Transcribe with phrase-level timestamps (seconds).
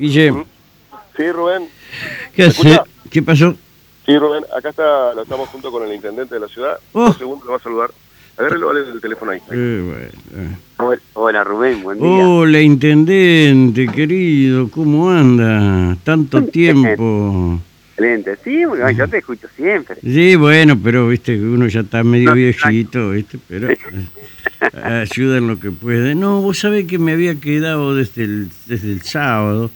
[0.00, 0.32] Guille,
[1.16, 1.68] Sí, Rubén.
[2.32, 2.80] ¿qué ¿Me hace?
[3.10, 3.56] ¿Qué pasó?
[4.06, 4.44] Sí, Rubén.
[4.56, 6.78] Acá está, lo estamos junto con el intendente de la ciudad.
[6.92, 7.06] Oh.
[7.08, 7.90] Un segundo, lo va a saludar.
[8.36, 9.40] Agárrelo, vale el teléfono ahí.
[9.50, 10.98] Eh, bueno.
[11.14, 12.08] Hola, Rubén, buen día.
[12.08, 15.96] Hola, intendente, querido, ¿cómo anda?
[16.04, 17.58] Tanto tiempo.
[17.96, 19.96] Excelente, sí, bueno, yo te escucho siempre.
[20.00, 23.78] Sí, bueno, pero viste que uno ya está medio No, viejito, viste, pero eh,
[24.84, 26.14] ayuda en lo que puede.
[26.14, 29.72] No, vos sabés que me había quedado desde el, desde el sábado,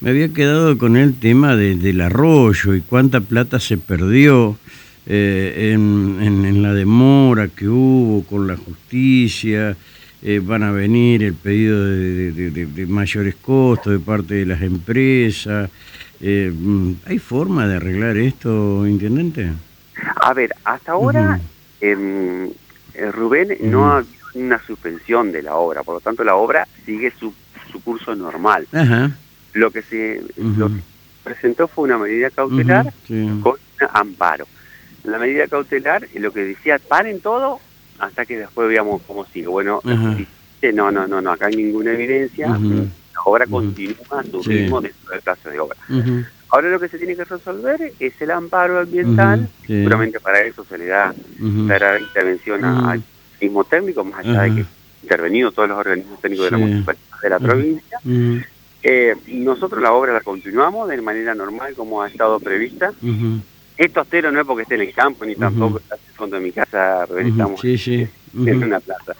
[0.00, 4.58] me había quedado con el tema de- del arroyo y cuánta plata se perdió
[5.08, 9.76] eh, en, en- en la demora que hubo con la justicia.
[10.22, 14.46] eh, van a venir el pedido de, de- de- de mayores costos de parte de
[14.46, 15.70] las empresas.
[16.20, 19.52] Eh, mm, ¿Hay forma de arreglar esto, intendente?
[20.22, 21.38] A ver, hasta ahora,
[21.80, 22.50] eh,
[23.12, 27.12] Rubén, no ha habido una suspensión de la obra, por lo tanto la obra sigue
[27.20, 27.32] su,
[27.70, 28.66] su curso normal.
[28.72, 29.12] Ajá.
[29.56, 30.60] Lo que se Ujú.
[30.60, 30.80] lo que
[31.24, 33.26] presentó fue una medida cautelar sí.
[33.42, 34.46] con un amparo.
[35.04, 37.58] La medida cautelar, lo que decía, paren todo
[37.98, 39.46] hasta que después veamos cómo sigue.
[39.46, 44.42] Bueno, la dice, no, no, no, no, acá hay ninguna evidencia, la obra continúa su
[44.42, 44.50] Sí.
[44.50, 45.76] ritmo dentro del plazo de obra.
[46.50, 49.48] Ahora lo que se tiene que resolver es el amparo ambiental.
[49.62, 49.68] Sí.
[49.74, 51.14] Seguramente para eso se le da
[51.70, 53.02] hará intervención al
[53.40, 54.64] mismo técnico, más allá de que
[55.02, 58.00] intervenido todos los organismos técnicos de la municipalidad de la provincia.
[58.88, 62.90] Eh, nosotros la obra la continuamos de manera normal como ha estado prevista.
[63.02, 63.40] ujú,
[63.76, 66.36] Esto astero no es porque esté en el campo ni tampoco está en el fondo
[66.36, 68.06] de mi casa, estamos Sí, sí.
[68.46, 69.14] en una plaza.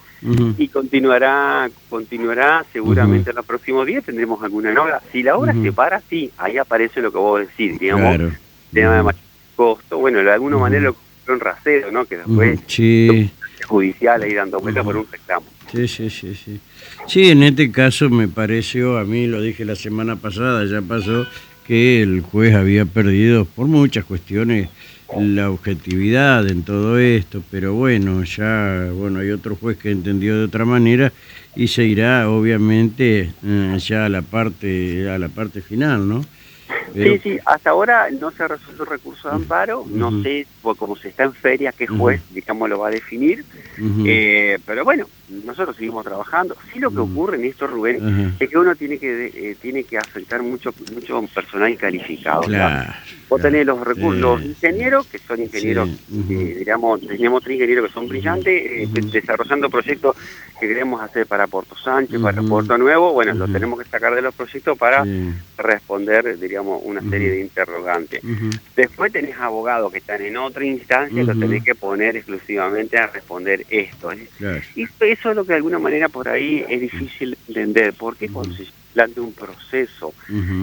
[0.56, 5.02] Y continuará, continuará seguramente en los próximos días, tendremos alguna obra.
[5.10, 8.32] Si la obra se para, sí, ahí aparece lo que vos decís, digamos, Claro.
[8.72, 9.20] tema de mayor
[9.56, 9.98] costo.
[9.98, 12.04] Bueno, de alguna manera lo en rasero, ¿no?
[12.04, 13.30] Que después Sí,
[13.66, 15.44] judicial ahí dando vueltas por un reclamo.
[15.72, 16.60] Sí, sí, sí, sí.
[17.06, 21.26] Sí, en este caso me pareció, a mí lo dije la semana pasada, ya pasó,
[21.66, 24.68] que el juez había perdido por muchas cuestiones
[25.18, 30.44] la objetividad en todo esto, pero bueno, ya, bueno, hay otro juez que entendió de
[30.44, 31.12] otra manera
[31.54, 36.24] y se irá obviamente eh, ya a la parte a la parte final, ¿no?
[36.94, 40.22] Sí, sí, hasta ahora no se ha resuelto el recurso de amparo, no Ujú.
[40.22, 43.44] sé, pues, como se está en feria, qué juez, digamos, lo va a definir,
[44.04, 46.56] eh, pero bueno, nosotros seguimos trabajando.
[46.72, 49.98] Sí lo que ocurre en esto, Rubén, es que uno tiene que eh, tiene que
[49.98, 52.42] aceptar mucho mucho personal calificado.
[52.42, 52.92] Claro.
[53.28, 57.88] Vos tenés los recursos, los ingenieros, que son ingenieros, Sí, eh, digamos, tenemos tres ingenieros
[57.88, 59.10] que son brillantes, eh, Ujú.
[59.10, 60.16] desarrollando proyectos
[60.60, 62.40] que queremos hacer para Puerto Sánchez, para.
[62.42, 65.04] Puerto Nuevo, bueno, los tenemos que sacar de los proyectos para
[65.58, 68.22] responder, diríamos, una serie de interrogantes.
[68.76, 73.66] Después tenés abogados que están en otra instancia, los tenés que poner exclusivamente a responder
[73.70, 74.12] esto.
[74.12, 74.28] ¿eh?
[74.76, 77.94] Y eso es lo que de alguna manera por ahí es difícil entender.
[77.98, 80.14] porque cuando se plantea un proceso,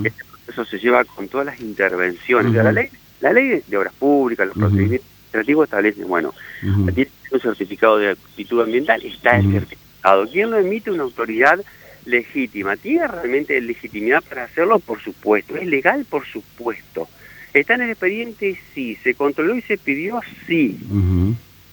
[0.04, 2.52] este proceso se lleva con todas las intervenciones?
[2.52, 2.74] O sea, Ujú.
[2.74, 2.90] la ley,
[3.20, 4.66] la ley de obras públicas, los Ujú.
[4.68, 6.34] procedimientos administrativos establecen, bueno,
[6.64, 10.28] ujú, tiene un certificado de actitud ambiental, está el certificado.
[10.32, 10.92] ¿Quién lo emite?
[10.92, 11.60] Una autoridad
[12.06, 12.76] legítima.
[12.78, 14.80] ¿Tiene realmente legitimidad para hacerlo?
[14.80, 15.56] Por supuesto.
[15.56, 16.06] ¿Es legal?
[16.06, 17.10] Por supuesto.
[17.54, 18.60] ¿Está en el expediente?
[18.74, 18.98] Sí.
[19.04, 20.20] ¿Se controló y se pidió?
[20.48, 20.78] Sí.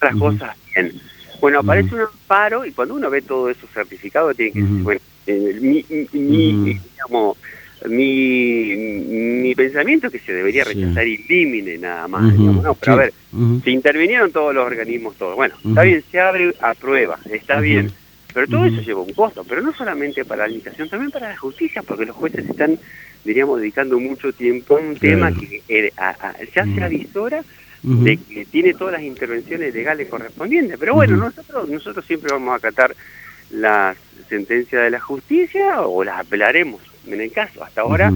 [0.01, 0.93] Las cosas bien.
[1.41, 5.01] Bueno, aparece un amparo y cuando uno ve todo eso certificado, tiene que decir, bueno,
[5.25, 7.37] eh, mi, mi- mi, digamos,
[7.89, 10.73] mi, mi pensamiento es que se debería Sí.
[10.73, 12.31] rechazar y límite nada más.
[12.37, 15.35] digamos, no, pero sí, a ver, ujú, se intervinieron todos los organismos, todos.
[15.35, 17.91] Bueno, está bien, se abre a prueba, está bien.
[18.33, 21.37] Pero todo eso lleva un costo, pero no solamente para la administración, también para la
[21.37, 22.79] justicia, porque los jueces están,
[23.25, 27.43] diríamos, dedicando mucho tiempo a un tema que eh, a- a- ya se avisora
[27.83, 30.77] de que tiene todas las intervenciones legales correspondientes.
[30.79, 32.95] Pero bueno, nosotros nosotros siempre vamos a acatar
[33.49, 33.97] las
[34.29, 37.63] sentencias de la justicia o las apelaremos en el caso.
[37.63, 38.13] Hasta ahora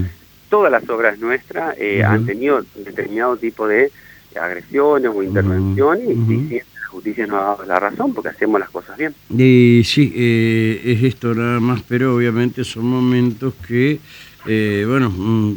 [0.49, 3.91] todas las obras nuestras eh, han tenido determinado tipo de
[4.39, 8.97] agresiones o intervenciones y la justicia nos ha dado la razón porque hacemos las cosas
[8.97, 9.13] bien.
[9.29, 13.99] Y sí, eh, es esto nada más, pero obviamente son momentos que,
[14.45, 15.55] eh, bueno, mm,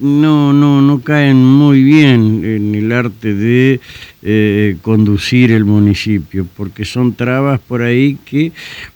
[0.00, 3.80] no, no, no caen muy bien en el arte de
[4.22, 8.52] eh, conducir el municipio, porque son trabas por ahí que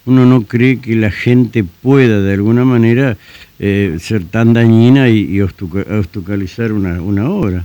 [0.07, 3.17] uno no cree que la gente pueda de alguna manera
[3.59, 7.65] eh, ser tan dañina y, y obstaculizar una, una obra.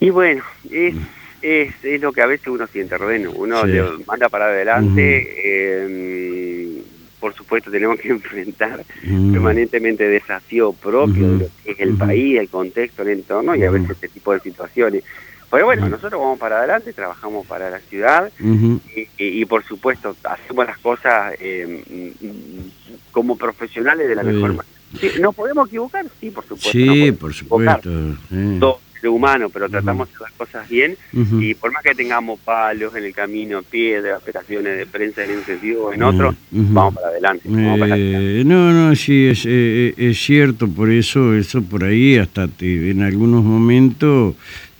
[0.00, 0.94] Y bueno, es,
[1.42, 3.28] es, es lo que a veces uno siente, Rubén.
[3.34, 3.68] Uno Sí.
[3.72, 5.26] le manda para adelante.
[5.44, 6.82] eh,
[7.24, 9.32] por supuesto, tenemos que enfrentar Mm.
[9.32, 11.32] permanentemente desafío propio Ujú.
[11.38, 14.34] de lo que es el país, el contexto, el entorno y a veces este tipo
[14.34, 15.02] de situaciones.
[15.50, 19.08] Pero bueno, nosotros vamos para adelante, trabajamos para la ciudad y, y-
[19.40, 21.82] y, por supuesto hacemos las cosas eh,
[22.20, 22.70] mm, mm,
[23.12, 24.78] como profesionales de la mejor manera.
[25.00, 26.04] Sí, ¿Nos podemos equivocar?
[26.20, 26.70] Sí, por supuesto.
[26.70, 27.90] Sí, por supuesto.
[28.28, 28.60] sí.
[29.04, 32.94] Ser humano, pero tratamos de hacer las cosas bien y por más que tengamos palos
[32.96, 37.08] en el camino, piedras, operaciones de prensa en un sentido o en otro, vamos para
[37.08, 37.42] adelante.
[37.44, 38.40] vamos para adelante.
[38.40, 42.48] Eh, no, no, sí, es, eh, eh, es cierto, por eso, eso por ahí hasta
[42.48, 44.36] te, en algunos momentos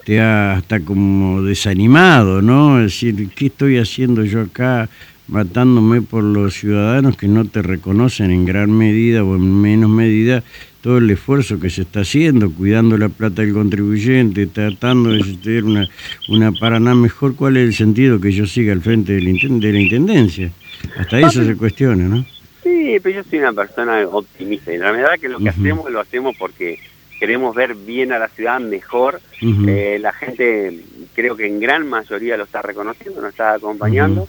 [0.07, 2.79] te ha hasta como desanimado, ¿no?
[2.79, 4.89] Es decir, ¿qué estoy haciendo yo acá
[5.29, 10.43] matándome por los ciudadanos que no te reconocen en gran medida o en menos medida
[10.85, 15.65] todo el esfuerzo que se está haciendo, cuidando la plata del contribuyente, tratando de tener
[15.65, 15.89] una,
[16.29, 17.35] una Paraná mejor?
[17.37, 19.25] ¿Cuál es el sentido que yo siga al frente del
[19.61, 20.51] de la Intendencia?
[20.99, 22.27] Hasta eso se cuestiona, ¿no?
[22.63, 26.01] Sí, pero yo soy una persona optimista y la verdad que lo que hacemos lo
[26.01, 26.79] hacemos porque
[27.19, 29.23] queremos ver bien a la ciudad mejor.
[29.41, 30.81] Eh, la gente
[31.15, 34.29] creo que en gran mayoría lo está reconociendo, nos está acompañando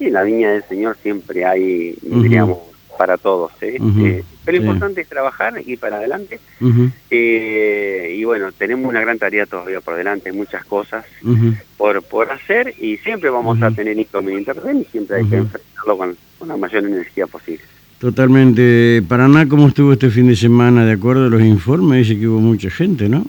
[0.00, 3.52] y en la viña del Señor siempre hay, diríamos, para todos.
[3.60, 3.78] ¿eh?
[3.98, 4.68] Eh, pero lo Sí.
[4.68, 6.40] importante es trabajar y para adelante.
[7.10, 11.04] Eh, y bueno, tenemos una gran tarea todavía por delante, muchas cosas
[11.76, 16.16] por, por hacer y siempre vamos a tener inconvenientes y siempre hay que enfrentarlo con,
[16.38, 17.62] con la mayor energía posible.
[17.98, 19.02] Totalmente.
[19.08, 20.84] Paraná, ¿cómo estuvo este fin de semana?
[20.84, 23.24] De acuerdo a los informes, dice que hubo mucha gente, ¿no?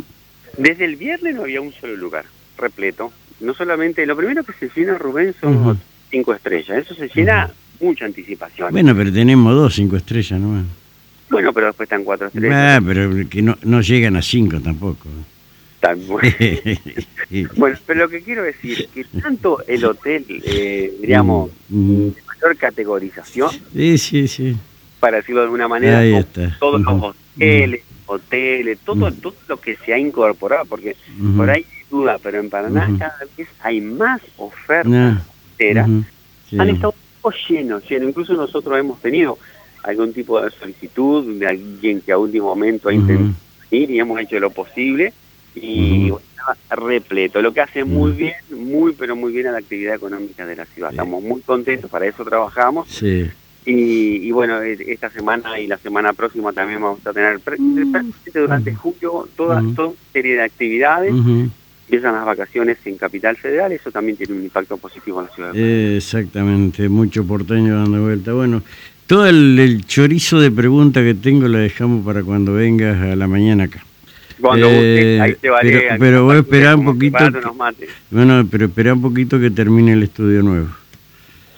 [0.57, 2.25] Desde el viernes no había un solo lugar,
[2.57, 3.11] repleto.
[3.39, 5.79] No solamente, lo primero que se llena, Rubén, son
[6.09, 6.77] cinco estrellas.
[6.85, 8.71] Eso se llena mucha anticipación.
[8.71, 10.65] Bueno, Bueno, pero tenemos dos, cinco estrellas nomás.
[11.29, 12.83] pero después están cuatro Ah, estrellas.
[12.85, 15.09] pero que no, no llegan a cinco tampoco.
[15.79, 16.31] Tan bueno.
[17.55, 22.57] Bueno, pero lo que quiero decir que tanto el hotel, eh, diríamos, Mm, de mayor
[22.57, 24.55] categorización, Sí, sí, sí.
[24.99, 26.55] para decirlo de alguna manera, Ahí está.
[26.59, 27.03] todos los
[27.35, 30.95] hoteles, hoteles, todo, todo lo que se ha incorporado, porque
[31.35, 35.17] por ahí hay duda, pero en Paraná cada vez hay más ofertas Nah,
[36.49, 36.57] sí.
[36.59, 36.93] Han estado
[37.31, 38.09] llenos, llenos.
[38.09, 39.37] Incluso nosotros hemos tenido
[39.83, 43.33] algún tipo de solicitud de alguien que a último momento ha intentado
[43.71, 45.13] ir y hemos hecho lo posible
[45.53, 46.19] y Ujú.
[46.29, 46.57] estaba
[46.87, 50.55] repleto, lo que hace muy bien, muy pero muy bien a la actividad económica de
[50.55, 50.89] la ciudad.
[50.89, 50.95] Sí.
[50.95, 53.29] Estamos muy contentos, para eso trabajamos Sí.
[53.65, 58.39] y, y bueno, eh, esta semana y la semana próxima también vamos a tener prácticamente
[58.39, 61.13] durante julio toda, toda una serie de actividades.
[61.87, 65.51] Empiezan las vacaciones en Capital Federal, eso también tiene un impacto positivo en la ciudad.
[65.55, 68.33] Eh, Exactamente, mucho porteño dando vuelta.
[68.33, 68.63] Bueno,
[69.05, 73.27] todo el, el chorizo de pregunta que tengo la dejamos para cuando vengas a la
[73.27, 73.83] mañana acá.
[74.41, 75.87] Cuando Eh, ahí te vale.
[75.99, 77.87] pero- voy a esperar un poquito que-.
[78.11, 80.67] Bueno, pero espera un poquito que termine el estudio nuevo.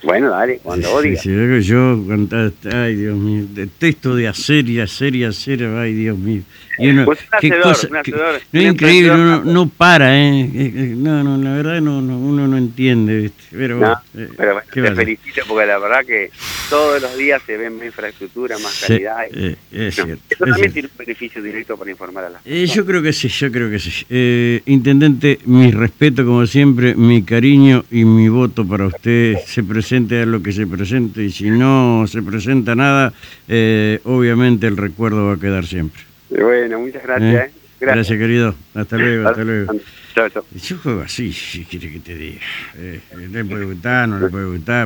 [0.07, 1.21] Bueno, dale, cuando Sí, digas.
[1.23, 5.93] sí, yo, yo cuando- ay Dios mío, detesto de hacer y hacer y hacer, ay
[5.93, 6.43] Dios mío.
[6.79, 10.47] Y uno- Pues un hacedor, cosa- un hacedor, no es increíble, uno no para, ¿eh?
[10.95, 13.43] No, no, la verdad no, no, uno no entiende, ¿viste?
[13.51, 16.29] Pero, No, eh, pero bueno, ¿qué te felicito porque la verdad que
[16.69, 19.17] todos los días se ven más infraestructura, más Sí, calidad.
[19.33, 20.23] y- eh, es No, cierto.
[20.29, 20.73] eso es también cierto.
[20.73, 23.69] tiene un beneficio directo para informar a las Eh, yo creo que sí, yo creo
[23.71, 24.61] que sí.
[24.67, 29.35] Intendente, mi respeto como siempre, mi cariño y mi voto para usted.
[29.47, 29.63] Se
[29.97, 33.13] presente a lo que se presente y si no se presenta nada,
[33.47, 36.01] eh, obviamente el recuerdo va a quedar siempre.
[36.29, 37.47] Bueno, muchas gracias.
[37.47, 37.51] ¿Eh?
[37.51, 37.51] ¿eh?
[37.79, 38.17] Gracias.
[38.17, 38.53] querido.
[38.75, 39.73] Hasta luego, hasta luego.
[40.13, 40.43] Chao, chao.
[40.53, 42.41] Yo juego así, si quiere que te diga.
[42.77, 42.99] Eh,
[43.31, 44.85] le puede gustar, no le puede gustar.